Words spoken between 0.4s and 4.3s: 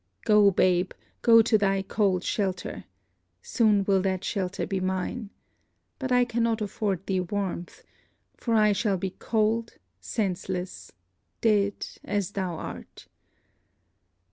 babe! go to thy cold shelter! soon will that